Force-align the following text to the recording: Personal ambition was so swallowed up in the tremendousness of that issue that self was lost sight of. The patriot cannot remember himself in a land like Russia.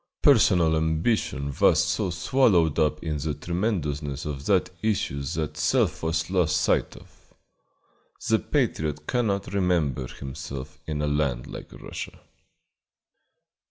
Personal 0.23 0.75
ambition 0.77 1.53
was 1.61 1.83
so 1.85 2.09
swallowed 2.09 2.79
up 2.79 3.03
in 3.03 3.17
the 3.19 3.35
tremendousness 3.35 4.25
of 4.25 4.47
that 4.47 4.71
issue 4.81 5.21
that 5.21 5.57
self 5.57 6.01
was 6.01 6.31
lost 6.31 6.57
sight 6.59 6.95
of. 6.97 7.35
The 8.27 8.39
patriot 8.39 9.05
cannot 9.05 9.53
remember 9.53 10.07
himself 10.07 10.79
in 10.87 11.03
a 11.03 11.07
land 11.07 11.45
like 11.45 11.71
Russia. 11.71 12.19